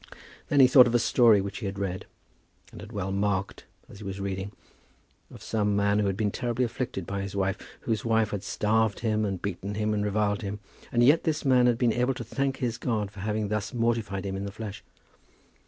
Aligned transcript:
Then 0.49 0.59
he 0.59 0.65
thought 0.65 0.87
of 0.87 0.95
a 0.95 0.97
story 0.97 1.41
which 1.41 1.59
he 1.59 1.67
had 1.67 1.77
read, 1.77 2.07
and 2.71 2.81
had 2.81 2.91
well 2.91 3.11
marked 3.11 3.65
as 3.87 3.99
he 3.99 4.03
was 4.03 4.19
reading, 4.19 4.51
of 5.31 5.43
some 5.43 5.75
man 5.75 5.99
who 5.99 6.07
had 6.07 6.17
been 6.17 6.31
terribly 6.31 6.65
afflicted 6.65 7.05
by 7.05 7.21
his 7.21 7.35
wife, 7.35 7.55
whose 7.81 8.03
wife 8.03 8.31
had 8.31 8.41
starved 8.43 9.01
him 9.01 9.23
and 9.25 9.43
beaten 9.43 9.75
him 9.75 9.93
and 9.93 10.03
reviled 10.03 10.41
him; 10.41 10.59
and 10.91 11.03
yet 11.03 11.23
this 11.23 11.45
man 11.45 11.67
had 11.67 11.77
been 11.77 11.93
able 11.93 12.15
to 12.15 12.23
thank 12.23 12.57
his 12.57 12.79
God 12.79 13.11
for 13.11 13.19
having 13.19 13.49
thus 13.49 13.75
mortified 13.75 14.25
him 14.25 14.35
in 14.35 14.45
the 14.45 14.51
flesh. 14.51 14.83